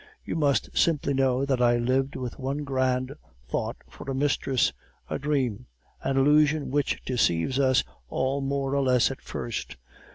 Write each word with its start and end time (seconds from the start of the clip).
You 0.25 0.35
must 0.35 0.75
simply 0.75 1.13
know 1.13 1.45
that 1.45 1.61
I 1.61 1.77
lived 1.77 2.15
with 2.15 2.39
one 2.39 2.63
grand 2.63 3.13
thought 3.47 3.75
for 3.87 4.09
a 4.09 4.15
mistress, 4.15 4.73
a 5.11 5.19
dream, 5.19 5.67
an 6.01 6.17
illusion 6.17 6.71
which 6.71 6.99
deceives 7.05 7.59
us 7.59 7.83
all 8.09 8.41
more 8.41 8.75
or 8.75 8.81
less 8.81 9.11
at 9.11 9.21
first. 9.21 9.77